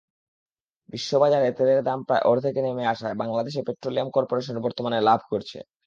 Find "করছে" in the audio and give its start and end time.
5.31-5.57